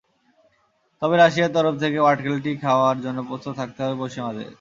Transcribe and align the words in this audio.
তবে 1.01 1.15
রাশিয়ার 1.17 1.53
তরফ 1.53 1.75
থেকে 1.79 1.97
পাটকেলটি 2.01 2.51
খাওয়ার 2.63 2.97
জন্য 3.01 3.19
প্রস্তুত 3.29 3.53
থাকতে 3.59 3.79
হবে 3.83 3.95
পশ্চিমাদের। 4.01 4.47